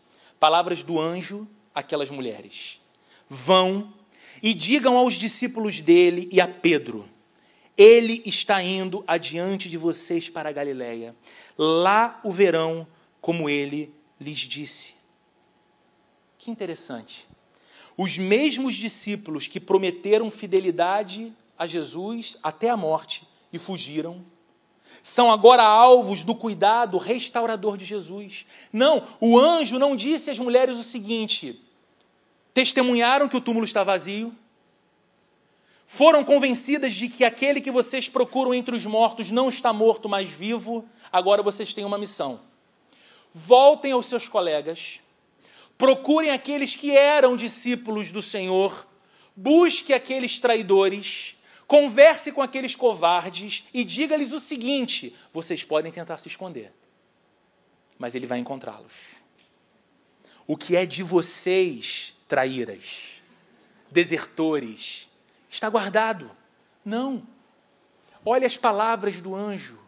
[0.43, 2.81] palavras do anjo àquelas mulheres:
[3.31, 3.95] Vão
[4.43, 7.09] e digam aos discípulos dele e a Pedro:
[7.79, 11.15] Ele está indo adiante de vocês para a Galiléia.
[11.57, 12.85] Lá o verão,
[13.21, 14.97] como ele lhes disse.
[16.37, 17.25] Que interessante.
[17.97, 24.25] Os mesmos discípulos que prometeram fidelidade a Jesus até a morte e fugiram,
[25.03, 28.47] são agora alvos do cuidado restaurador de Jesus.
[28.73, 31.61] Não, o anjo não disse às mulheres o seguinte:
[32.55, 34.33] testemunharam que o túmulo está vazio,
[35.87, 40.31] foram convencidas de que aquele que vocês procuram entre os mortos não está morto, mas
[40.31, 42.41] vivo, agora vocês têm uma missão.
[43.35, 45.01] Voltem aos seus colegas,
[45.77, 48.87] procurem aqueles que eram discípulos do Senhor,
[49.35, 51.37] busque aqueles traidores
[51.73, 56.71] Converse com aqueles covardes e diga-lhes o seguinte: vocês podem tentar se esconder,
[57.99, 58.93] mas ele vai encontrá-los.
[60.47, 63.23] O que é de vocês, traíras,
[63.91, 65.09] desertores,
[65.49, 66.31] está guardado.
[66.85, 67.27] Não.
[68.23, 69.81] Olha as palavras do anjo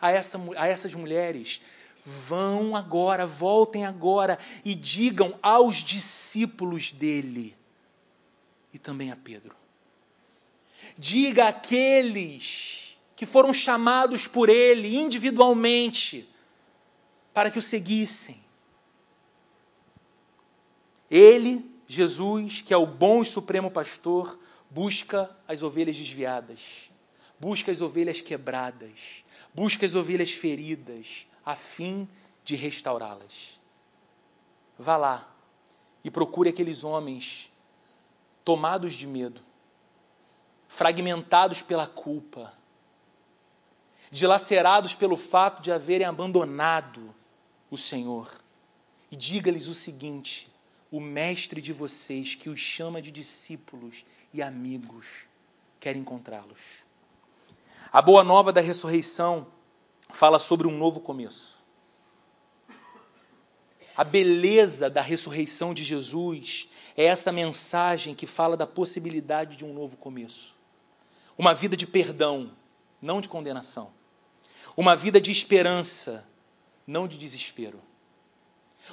[0.00, 1.60] a, essa, a essas mulheres.
[2.02, 7.54] Vão agora, voltem agora e digam aos discípulos dele
[8.72, 9.59] e também a Pedro
[11.00, 16.28] diga àqueles que foram chamados por Ele individualmente
[17.32, 18.38] para que o seguissem.
[21.10, 26.90] Ele, Jesus, que é o bom e supremo pastor, busca as ovelhas desviadas,
[27.38, 32.06] busca as ovelhas quebradas, busca as ovelhas feridas, a fim
[32.44, 33.58] de restaurá-las.
[34.78, 35.34] Vá lá
[36.04, 37.50] e procure aqueles homens
[38.44, 39.40] tomados de medo,
[40.70, 42.54] fragmentados pela culpa,
[44.08, 47.12] dilacerados pelo fato de haverem abandonado
[47.68, 48.30] o Senhor.
[49.10, 50.48] E diga-lhes o seguinte:
[50.88, 55.26] o mestre de vocês, que os chama de discípulos e amigos,
[55.80, 56.84] quer encontrá-los.
[57.92, 59.48] A boa nova da ressurreição
[60.10, 61.58] fala sobre um novo começo.
[63.96, 69.74] A beleza da ressurreição de Jesus é essa mensagem que fala da possibilidade de um
[69.74, 70.59] novo começo.
[71.40, 72.52] Uma vida de perdão,
[73.00, 73.90] não de condenação.
[74.76, 76.28] Uma vida de esperança,
[76.86, 77.80] não de desespero.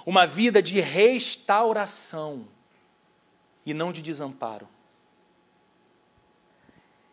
[0.05, 2.47] Uma vida de restauração
[3.65, 4.65] e não de desamparo.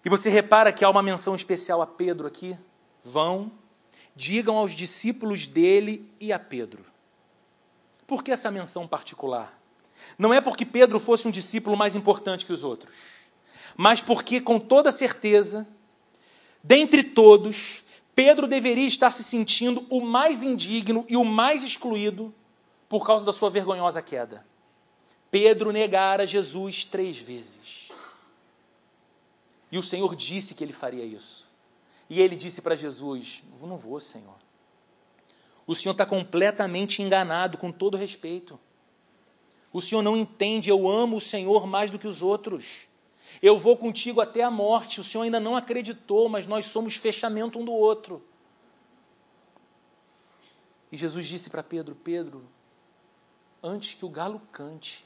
[0.05, 2.57] E você repara que há uma menção especial a Pedro aqui?
[3.03, 3.51] Vão,
[4.15, 6.87] digam aos discípulos dele e a Pedro.
[8.07, 9.61] Por que essa menção particular?
[10.17, 13.14] Não é porque Pedro fosse um discípulo mais importante que os outros,
[13.77, 15.67] mas porque, com toda certeza,
[16.63, 17.85] dentre todos,
[18.15, 22.33] Pedro deveria estar se sentindo o mais indigno e o mais excluído
[22.89, 24.47] por causa da sua vergonhosa queda.
[25.31, 27.89] Pedro negara Jesus três vezes.
[29.73, 31.49] E o Senhor disse que ele faria isso.
[32.09, 34.37] E ele disse para Jesus: Não vou, Senhor.
[35.67, 38.61] O Senhor está completamente enganado, com todo respeito.
[39.73, 42.87] O Senhor não entende, eu amo o Senhor mais do que os outros.
[43.45, 45.03] Eu vou contigo até a morte.
[45.03, 48.27] O Senhor ainda não acreditou, mas nós somos fechamento um do outro.
[50.91, 52.43] E Jesus disse para Pedro: Pedro,
[53.63, 55.05] antes que o galo cante,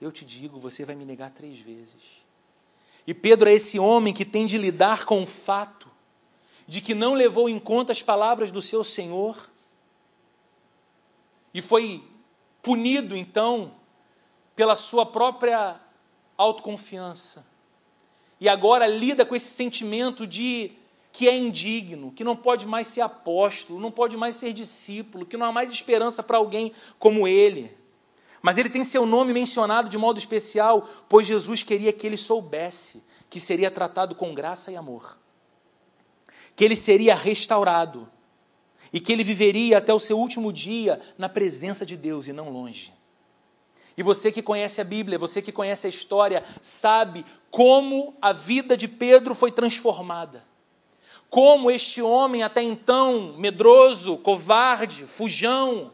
[0.00, 2.24] eu te digo, você vai me negar três vezes.
[3.06, 5.90] E Pedro é esse homem que tem de lidar com o fato
[6.66, 9.50] de que não levou em conta as palavras do seu Senhor
[11.52, 12.02] e foi
[12.62, 13.74] punido então
[14.56, 15.78] pela sua própria
[16.40, 17.46] autoconfiança.
[18.40, 20.72] E agora lida com esse sentimento de
[21.12, 25.36] que é indigno, que não pode mais ser apóstolo, não pode mais ser discípulo, que
[25.36, 27.76] não há mais esperança para alguém como ele.
[28.40, 33.02] Mas ele tem seu nome mencionado de modo especial, pois Jesus queria que ele soubesse
[33.28, 35.20] que seria tratado com graça e amor
[36.60, 38.06] que ele seria restaurado
[38.92, 42.50] e que ele viveria até o seu último dia na presença de Deus e não
[42.50, 42.92] longe.
[44.00, 48.74] E você que conhece a Bíblia, você que conhece a história, sabe como a vida
[48.74, 50.42] de Pedro foi transformada.
[51.28, 55.92] Como este homem, até então medroso, covarde, fujão,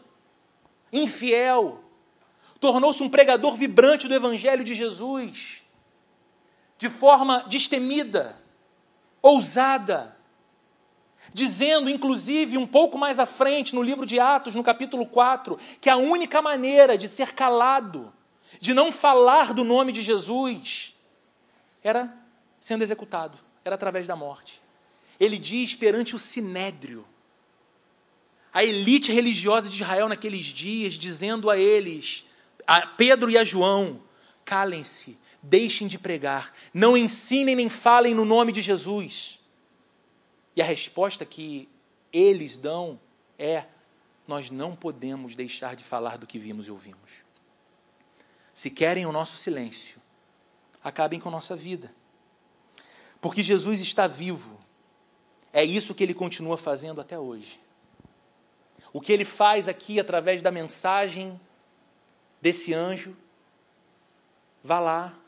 [0.93, 1.81] infiel,
[2.61, 5.65] tornou-se um pregador vibrante do Evangelho de Jesus,
[6.79, 8.41] de forma destemida,
[9.21, 10.16] ousada,
[11.33, 15.91] dizendo, inclusive, um pouco mais à frente, no livro de Atos, no capítulo 4, que
[15.91, 18.13] a única maneira de ser calado,
[18.61, 20.95] de não falar do nome de Jesus,
[21.83, 22.13] era
[22.61, 24.61] sendo executado, era através da morte.
[25.19, 27.07] Ele diz perante o sinédrio,
[28.53, 32.25] a elite religiosa de Israel naqueles dias, dizendo a eles,
[32.67, 34.01] a Pedro e a João:
[34.45, 39.36] calem-se, deixem de pregar, não ensinem nem falem no nome de Jesus.
[40.57, 41.69] E a resposta que
[42.11, 42.99] eles dão
[43.39, 43.67] é:
[44.27, 47.23] nós não podemos deixar de falar do que vimos e ouvimos.
[48.55, 50.01] Se querem o nosso silêncio,
[50.83, 51.95] acabem com nossa vida.
[53.21, 54.59] Porque Jesus está vivo.
[55.53, 57.61] É isso que ele continua fazendo até hoje.
[58.93, 61.39] O que ele faz aqui através da mensagem
[62.41, 63.17] desse anjo,
[64.63, 65.19] vá lá,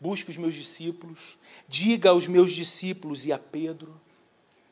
[0.00, 4.00] busque os meus discípulos, diga aos meus discípulos e a Pedro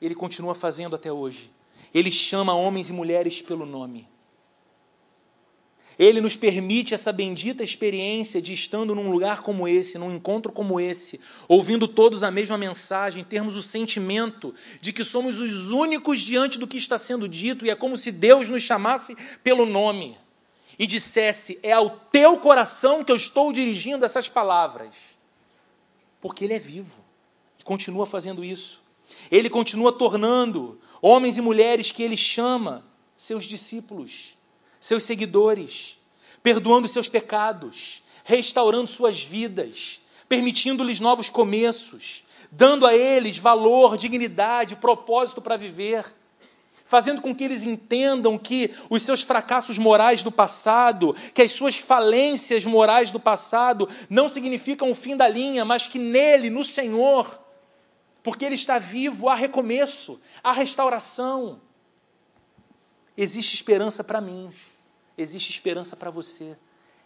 [0.06, 1.50] ele continua fazendo até hoje.
[1.94, 4.08] Ele chama homens e mulheres pelo nome.
[5.98, 10.80] Ele nos permite essa bendita experiência de estando num lugar como esse, num encontro como
[10.80, 16.58] esse, ouvindo todos a mesma mensagem, termos o sentimento de que somos os únicos diante
[16.58, 20.16] do que está sendo dito e é como se Deus nos chamasse pelo nome
[20.78, 24.96] e dissesse: É ao teu coração que eu estou dirigindo essas palavras.
[26.20, 26.98] Porque Ele é vivo
[27.58, 28.81] e continua fazendo isso.
[29.30, 32.84] Ele continua tornando homens e mulheres que ele chama
[33.16, 34.34] seus discípulos,
[34.80, 35.96] seus seguidores,
[36.42, 45.40] perdoando seus pecados, restaurando suas vidas, permitindo-lhes novos começos, dando a eles valor, dignidade, propósito
[45.40, 46.04] para viver,
[46.84, 51.78] fazendo com que eles entendam que os seus fracassos morais do passado, que as suas
[51.78, 57.40] falências morais do passado não significam o fim da linha, mas que nele, no Senhor,
[58.22, 61.60] porque Ele está vivo, há recomeço, há restauração.
[63.16, 64.52] Existe esperança para mim,
[65.18, 66.56] existe esperança para você.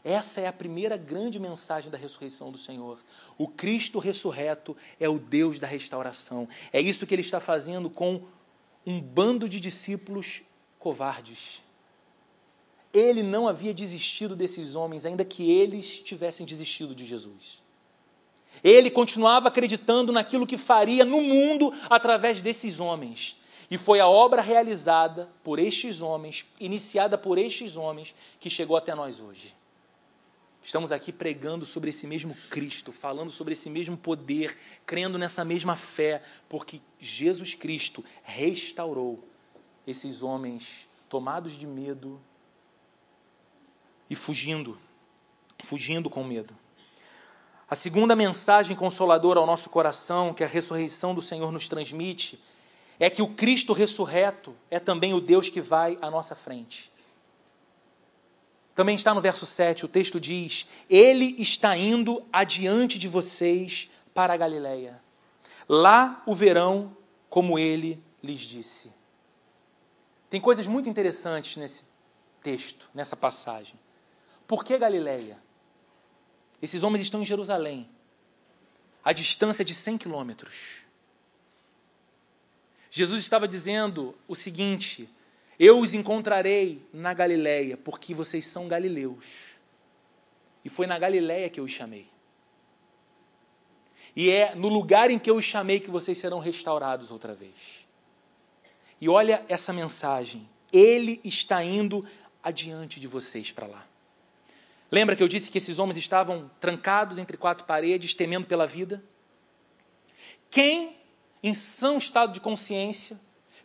[0.04, 3.02] Essa é a primeira grande mensagem da ressurreição do Senhor.
[3.36, 6.48] O Cristo ressurreto é o Deus da restauração.
[6.72, 8.22] É isso que ele está fazendo com
[8.86, 10.42] um bando de discípulos
[10.78, 11.60] covardes.
[12.94, 17.60] Ele não havia desistido desses homens, ainda que eles tivessem desistido de Jesus.
[18.62, 23.36] Ele continuava acreditando naquilo que faria no mundo através desses homens.
[23.70, 28.94] E foi a obra realizada por estes homens, iniciada por estes homens, que chegou até
[28.94, 29.54] nós hoje.
[30.62, 35.76] Estamos aqui pregando sobre esse mesmo Cristo, falando sobre esse mesmo poder, crendo nessa mesma
[35.76, 39.22] fé, porque Jesus Cristo restaurou
[39.86, 42.20] esses homens tomados de medo
[44.10, 44.76] e fugindo,
[45.62, 46.56] fugindo com medo.
[47.68, 52.40] A segunda mensagem consoladora ao nosso coração que a ressurreição do Senhor nos transmite
[52.98, 56.92] é que o Cristo ressurreto é também o Deus que vai à nossa frente.
[58.74, 64.34] Também está no verso 7, o texto diz: Ele está indo adiante de vocês para
[64.34, 65.00] a Galiléia.
[65.68, 66.96] Lá o verão,
[67.28, 68.92] como ele lhes disse.
[70.30, 71.84] Tem coisas muito interessantes nesse
[72.40, 73.74] texto, nessa passagem.
[74.46, 75.45] Por que Galiléia?
[76.66, 77.88] Esses homens estão em Jerusalém,
[79.04, 80.78] a distância de 100 quilômetros.
[82.90, 85.08] Jesus estava dizendo o seguinte:
[85.60, 89.54] eu os encontrarei na Galiléia, porque vocês são galileus.
[90.64, 92.08] E foi na Galiléia que eu os chamei.
[94.16, 97.86] E é no lugar em que eu os chamei que vocês serão restaurados outra vez.
[99.00, 100.48] E olha essa mensagem.
[100.72, 102.04] Ele está indo
[102.42, 103.86] adiante de vocês para lá.
[104.90, 109.02] Lembra que eu disse que esses homens estavam trancados entre quatro paredes, temendo pela vida?
[110.50, 110.96] Quem,
[111.42, 113.20] em são estado de consciência,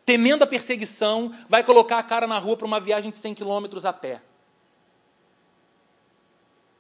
[0.05, 3.86] temendo a perseguição, vai colocar a cara na rua para uma viagem de 100 quilômetros
[3.86, 4.22] a pé.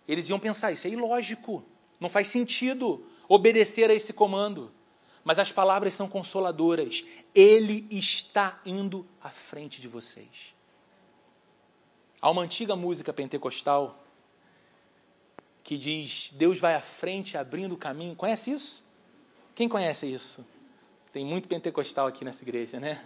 [0.07, 1.63] Eles iam pensar: isso é ilógico,
[1.99, 4.71] não faz sentido obedecer a esse comando.
[5.23, 7.05] Mas as palavras são consoladoras.
[7.33, 10.55] Ele está indo à frente de vocês.
[12.19, 14.00] Há uma antiga música pentecostal
[15.63, 18.15] que diz: Deus vai à frente abrindo o caminho.
[18.15, 18.85] Conhece isso?
[19.55, 20.47] Quem conhece isso?
[21.11, 23.03] Tem muito pentecostal aqui nessa igreja, né?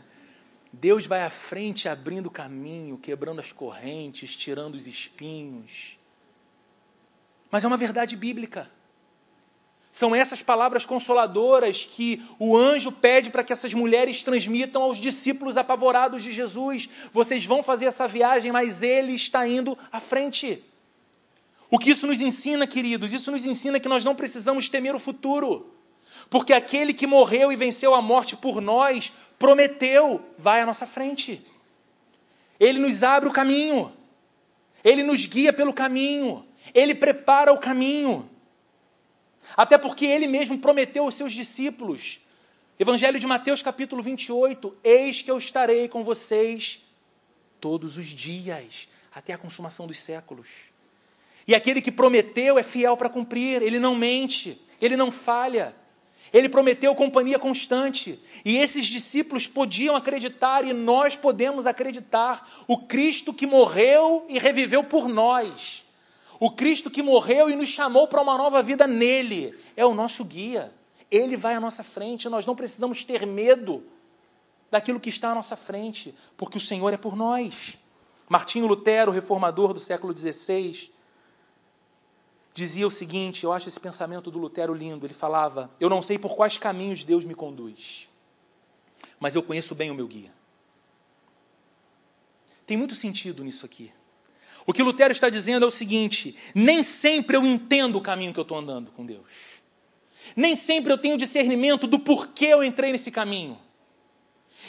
[0.72, 5.97] Deus vai à frente abrindo caminho, quebrando as correntes, tirando os espinhos.
[7.49, 8.70] Mas é uma verdade bíblica.
[9.91, 15.56] São essas palavras consoladoras que o anjo pede para que essas mulheres transmitam aos discípulos
[15.56, 16.89] apavorados de Jesus.
[17.14, 20.62] Vocês vão fazer essa viagem, mas ele está indo à frente.
[21.76, 23.12] O que isso nos ensina, queridos?
[23.12, 25.76] Isso nos ensina que nós não precisamos temer o futuro.
[26.30, 31.46] Porque aquele que morreu e venceu a morte por nós, prometeu, vai à nossa frente.
[32.58, 33.92] Ele nos abre o caminho.
[34.86, 36.46] Ele nos guia pelo caminho.
[36.74, 38.30] Ele prepara o caminho.
[39.58, 42.22] Até porque ele mesmo prometeu aos seus discípulos.
[42.80, 44.78] Evangelho de Mateus, capítulo 28.
[44.82, 46.86] Eis que eu estarei com vocês
[47.60, 50.74] todos os dias, até a consumação dos séculos.
[51.48, 55.76] E aquele que prometeu é fiel para cumprir, ele não mente, ele não falha.
[56.34, 58.20] Ele prometeu companhia constante.
[58.43, 62.66] E esses discípulos podiam acreditar, e nós podemos acreditar.
[62.68, 65.84] O Cristo que morreu e reviveu por nós.
[66.39, 69.58] O Cristo que morreu e nos chamou para uma nova vida nele.
[69.78, 70.74] É o nosso guia.
[71.10, 72.28] Ele vai à nossa frente.
[72.28, 73.84] Nós não precisamos ter medo
[74.70, 77.78] daquilo que está à nossa frente, porque o Senhor é por nós.
[78.28, 80.91] Martinho Lutero, reformador do século XVI,
[82.56, 85.06] dizia o seguinte: eu acho esse pensamento do Lutero lindo.
[85.06, 88.10] Ele falava: Eu não sei por quais caminhos Deus me conduz,
[89.20, 90.34] mas eu conheço bem o meu guia.
[92.66, 93.91] Tem muito sentido nisso aqui.
[94.66, 98.39] O que Lutero está dizendo é o seguinte: nem sempre eu entendo o caminho que
[98.39, 99.62] eu estou andando com Deus.
[100.36, 103.60] Nem sempre eu tenho discernimento do porquê eu entrei nesse caminho.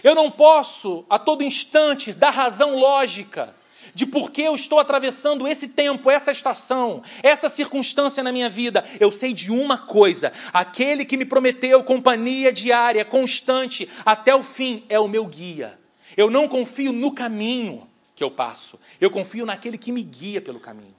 [0.05, 3.56] Eu não posso, a todo instante, dar razão lógica
[3.97, 8.85] de por que eu estou atravessando esse tempo, essa estação, essa circunstância na minha vida.
[9.01, 14.85] Eu sei de uma coisa: aquele que me prometeu companhia diária, constante, até o fim,
[14.91, 15.79] é o meu guia.
[16.15, 20.61] Eu não confio no caminho que eu passo, eu confio naquele que me guia pelo
[20.61, 20.95] caminho.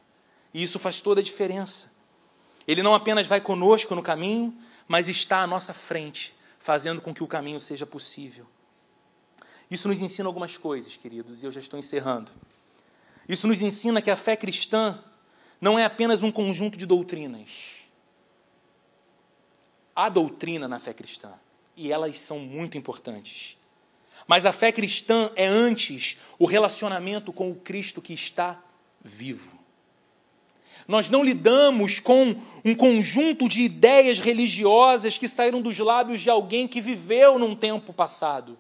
[0.52, 1.96] E isso faz toda a diferença.
[2.68, 7.24] Ele não apenas vai conosco no caminho, mas está à nossa frente, fazendo com que
[7.24, 8.48] o caminho seja possível.
[9.70, 12.32] Isso nos ensina algumas coisas, queridos, e eu já estou encerrando.
[13.28, 15.04] Isso nos ensina que a fé cristã
[15.60, 17.76] não é apenas um conjunto de doutrinas.
[19.96, 21.34] Há doutrina na fé cristã,
[21.76, 23.58] e elas são muito importantes.
[24.28, 28.62] Mas a fé cristã é antes o relacionamento com o Cristo que está
[29.04, 29.58] vivo.
[30.88, 36.68] Nós não lidamos com um conjunto de ideias religiosas que saíram dos lábios de alguém
[36.68, 38.58] que viveu num tempo passado.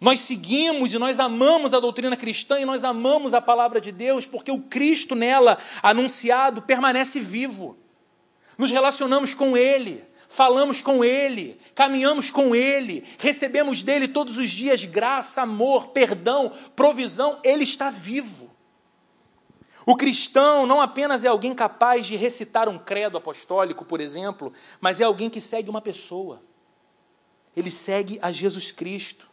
[0.00, 4.24] Nós seguimos e nós amamos a doutrina cristã e nós amamos a palavra de Deus
[4.24, 7.76] porque o Cristo nela anunciado permanece vivo.
[8.56, 14.86] Nos relacionamos com Ele, falamos com Ele, caminhamos com Ele, recebemos dele todos os dias
[14.86, 17.38] graça, amor, perdão, provisão.
[17.44, 18.50] Ele está vivo.
[19.84, 25.00] O cristão não apenas é alguém capaz de recitar um credo apostólico, por exemplo, mas
[25.00, 26.42] é alguém que segue uma pessoa.
[27.54, 29.29] Ele segue a Jesus Cristo.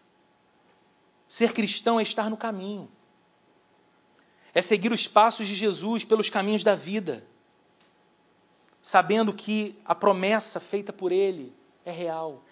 [1.38, 2.89] Ser cristão é estar no caminho,
[4.55, 7.23] é seguir os passos de Jesus pelos caminhos da vida
[8.81, 11.53] sabendo que a promessa feita por Ele
[11.85, 12.43] é real.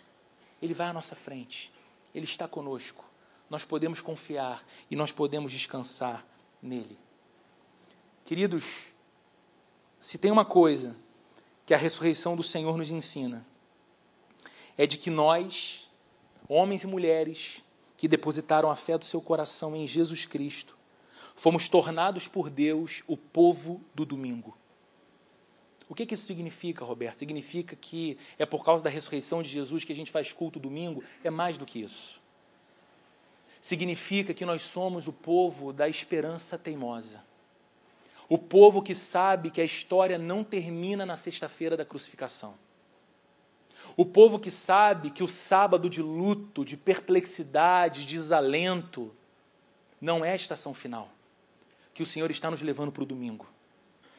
[0.62, 1.74] Ele vai à nossa frente,
[2.14, 3.04] Ele está conosco.
[3.50, 6.24] Nós podemos confiar e nós podemos descansar
[6.62, 6.96] nele.
[8.24, 8.86] Queridos,
[9.98, 10.96] se tem uma coisa
[11.66, 13.44] que a ressurreição do Senhor nos ensina,
[14.78, 15.90] é de que nós,
[16.48, 17.65] homens e mulheres
[17.98, 20.78] que depositaram a fé do seu coração em Jesus Cristo,
[21.36, 24.58] fomos tornados por Deus o povo do domingo.
[25.88, 27.20] O que, que isso significa, Roberto?
[27.20, 31.04] Significa que é por causa da ressurreição de Jesus que a gente faz culto domingo?
[31.24, 32.20] É mais do que isso.
[33.62, 37.24] Significa que nós somos o povo da esperança teimosa.
[38.28, 42.58] O povo que sabe que a história não termina na sexta-feira da crucificação.
[43.98, 49.14] O povo que sabe que o sábado de luto, de perplexidade, de desalento,
[50.02, 51.10] não é a estação final.
[51.94, 53.48] Que o Senhor está nos levando para o domingo.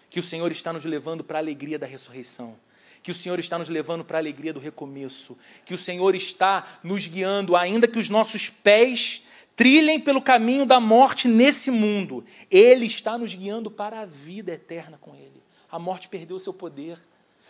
[0.08, 2.56] Que o Senhor está nos levando para a alegria da ressurreição,
[3.02, 6.80] que o Senhor está nos levando para a alegria do recomeço, que o Senhor está
[6.82, 12.86] nos guiando, ainda que os nossos pés trilhem pelo caminho da morte nesse mundo, Ele
[12.86, 15.42] está nos guiando para a vida eterna com Ele.
[15.70, 16.98] A morte perdeu seu poder,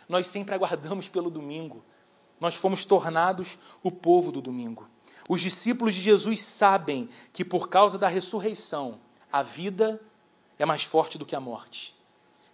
[0.09, 1.85] nós sempre aguardamos pelo domingo,
[2.41, 4.89] nós fomos tornados o povo do domingo.
[5.29, 9.01] Os discípulos de Jesus sabem que por causa da ressurreição,
[9.33, 10.01] a vida
[10.59, 11.95] é mais forte do que a morte.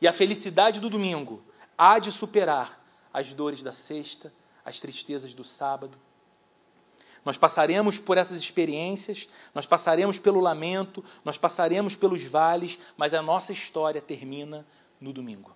[0.00, 1.42] E a felicidade do domingo
[1.76, 4.32] há de superar as dores da sexta,
[4.64, 5.98] as tristezas do sábado.
[7.24, 13.22] Nós passaremos por essas experiências, nós passaremos pelo lamento, nós passaremos pelos vales, mas a
[13.22, 14.66] nossa história termina
[15.00, 15.54] no domingo.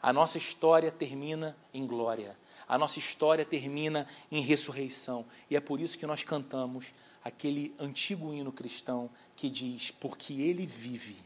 [0.00, 2.36] A nossa história termina em glória.
[2.72, 5.26] A nossa história termina em ressurreição.
[5.50, 10.64] E é por isso que nós cantamos aquele antigo hino cristão que diz: Porque Ele
[10.64, 11.18] vive,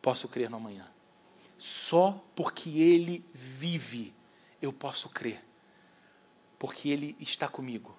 [0.00, 0.90] posso crer no amanhã.
[1.58, 4.14] Só porque Ele vive
[4.62, 5.44] eu posso crer.
[6.58, 7.94] Porque Ele está comigo.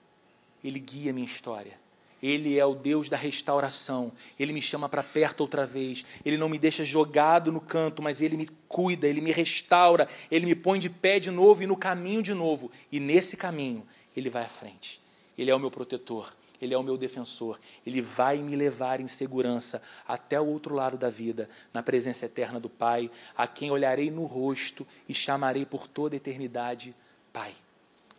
[0.63, 1.79] Ele guia minha história.
[2.21, 4.11] Ele é o Deus da restauração.
[4.39, 6.05] Ele me chama para perto outra vez.
[6.25, 10.45] Ele não me deixa jogado no canto, mas ele me cuida, ele me restaura, ele
[10.45, 12.71] me põe de pé de novo e no caminho de novo.
[12.91, 13.85] E nesse caminho,
[14.15, 15.01] ele vai à frente.
[15.37, 16.33] Ele é o meu protetor.
[16.61, 17.59] Ele é o meu defensor.
[17.85, 22.59] Ele vai me levar em segurança até o outro lado da vida, na presença eterna
[22.59, 26.95] do Pai, a quem olharei no rosto e chamarei por toda a eternidade
[27.31, 27.53] Pai.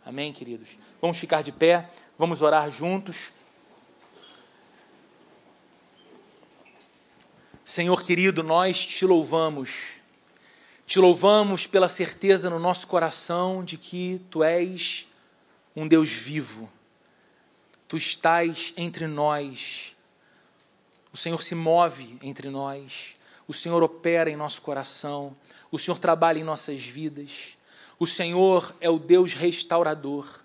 [0.05, 0.77] Amém, queridos?
[1.01, 3.33] Vamos ficar de pé, vamos orar juntos.
[7.69, 9.95] Senhor querido, nós te louvamos.
[10.85, 15.05] Te louvamos pela certeza no nosso coração de que tu és
[15.75, 16.71] um Deus vivo
[17.89, 19.93] Tu estás entre nós.
[21.11, 23.15] O Senhor se move entre nós.
[23.47, 25.35] O Senhor opera em nosso coração.
[25.69, 27.57] O Senhor trabalha em nossas vidas.
[27.99, 30.39] O Senhor é o Deus restaurador.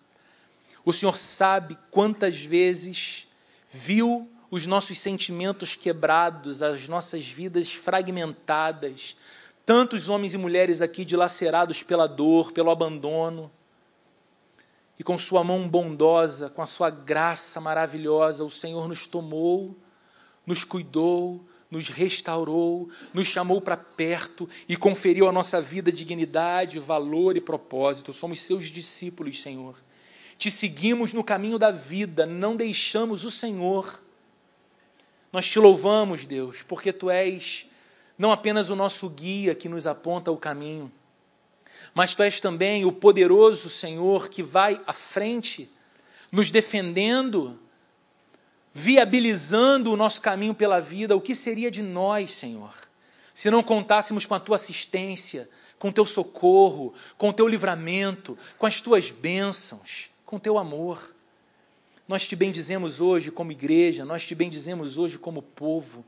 [0.85, 3.29] O Senhor sabe quantas vezes
[3.69, 9.17] viu os nossos sentimentos quebrados, as nossas vidas fragmentadas,
[9.65, 13.51] tantos homens e mulheres aqui dilacerados pela dor, pelo abandono
[14.99, 19.75] e com Sua mão bondosa, com a Sua graça maravilhosa, o Senhor nos tomou,
[20.47, 21.41] nos cuidou,
[21.71, 28.13] nos restaurou, nos chamou para perto e conferiu à nossa vida dignidade, valor e propósito.
[28.13, 29.83] Somos Seus discípulos, Senhor.
[30.37, 34.03] Te seguimos no caminho da vida, não deixamos o Senhor.
[35.33, 37.67] Nós te louvamos, Deus, porque Tu és
[38.19, 40.93] não apenas o nosso guia que nos aponta o caminho,
[41.95, 45.71] mas tu és também o poderoso Senhor que vai à frente,
[46.31, 47.59] nos defendendo,
[48.73, 51.17] viabilizando o nosso caminho pela vida.
[51.17, 52.73] O que seria de nós, Senhor,
[53.35, 58.39] se não contássemos com a tua assistência, com o teu socorro, com o teu livramento,
[58.57, 61.15] com as tuas bênçãos, com o teu amor?
[62.13, 66.05] Nós te bendizemos hoje como igreja, nós te bendizemos hoje como povo,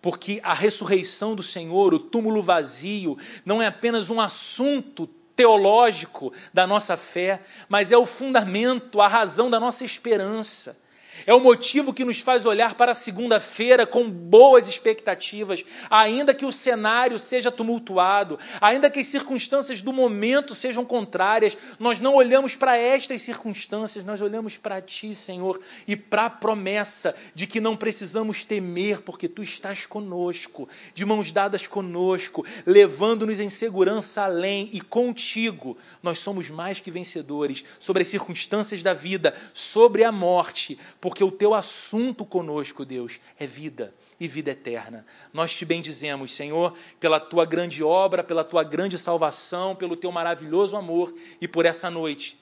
[0.00, 6.64] porque a ressurreição do Senhor, o túmulo vazio, não é apenas um assunto teológico da
[6.64, 10.80] nossa fé, mas é o fundamento, a razão da nossa esperança.
[11.26, 16.44] É o motivo que nos faz olhar para a segunda-feira com boas expectativas, ainda que
[16.44, 22.56] o cenário seja tumultuado, ainda que as circunstâncias do momento sejam contrárias, nós não olhamos
[22.56, 27.76] para estas circunstâncias, nós olhamos para Ti, Senhor, e para a promessa de que não
[27.76, 34.80] precisamos temer, porque Tu estás conosco, de mãos dadas conosco, levando-nos em segurança além, e
[34.80, 37.64] contigo nós somos mais que vencedores.
[37.78, 40.78] Sobre as circunstâncias da vida, sobre a morte
[41.08, 45.06] porque o teu assunto conosco, Deus, é vida e vida eterna.
[45.32, 50.76] Nós te bendizemos, Senhor, pela tua grande obra, pela tua grande salvação, pelo teu maravilhoso
[50.76, 52.38] amor e por essa noite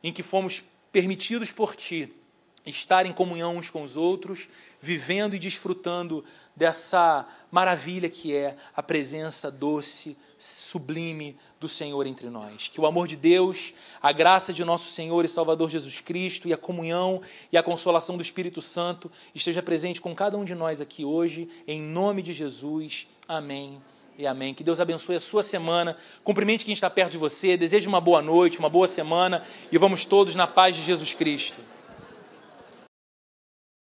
[0.00, 2.14] em que fomos permitidos por ti
[2.64, 4.48] estar em comunhão uns com os outros,
[4.80, 6.24] vivendo e desfrutando
[6.54, 12.68] dessa maravilha que é a presença doce, sublime do Senhor entre nós.
[12.68, 16.52] Que o amor de Deus, a graça de nosso Senhor e Salvador Jesus Cristo e
[16.52, 17.20] a comunhão
[17.52, 21.48] e a consolação do Espírito Santo esteja presente com cada um de nós aqui hoje,
[21.66, 23.08] em nome de Jesus.
[23.26, 23.80] Amém
[24.16, 24.52] e amém.
[24.52, 25.96] Que Deus abençoe a sua semana.
[26.24, 30.04] Cumprimente quem está perto de você, deseje uma boa noite, uma boa semana e vamos
[30.04, 31.60] todos na paz de Jesus Cristo.